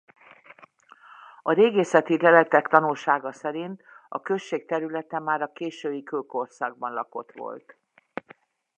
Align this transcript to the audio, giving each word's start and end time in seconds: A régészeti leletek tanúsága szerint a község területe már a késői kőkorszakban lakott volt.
A 1.41 1.51
régészeti 1.53 2.21
leletek 2.21 2.67
tanúsága 2.67 3.31
szerint 3.31 3.81
a 4.09 4.21
község 4.21 4.65
területe 4.65 5.19
már 5.19 5.41
a 5.41 5.51
késői 5.51 6.03
kőkorszakban 6.03 6.93
lakott 6.93 7.31
volt. 7.31 7.77